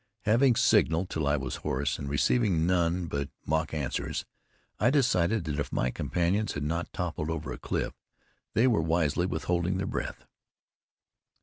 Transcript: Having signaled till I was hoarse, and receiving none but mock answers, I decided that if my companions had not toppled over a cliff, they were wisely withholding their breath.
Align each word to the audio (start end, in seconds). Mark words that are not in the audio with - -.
Having 0.21 0.55
signaled 0.55 1.11
till 1.11 1.27
I 1.27 1.37
was 1.37 1.57
hoarse, 1.57 1.99
and 1.99 2.09
receiving 2.09 2.65
none 2.65 3.05
but 3.05 3.29
mock 3.45 3.71
answers, 3.71 4.25
I 4.79 4.89
decided 4.89 5.43
that 5.43 5.59
if 5.59 5.71
my 5.71 5.91
companions 5.91 6.53
had 6.53 6.63
not 6.63 6.91
toppled 6.91 7.29
over 7.29 7.51
a 7.53 7.59
cliff, 7.59 7.93
they 8.55 8.65
were 8.65 8.81
wisely 8.81 9.27
withholding 9.27 9.77
their 9.77 9.85
breath. 9.85 10.25